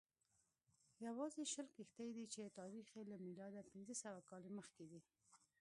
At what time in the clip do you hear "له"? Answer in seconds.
3.11-3.17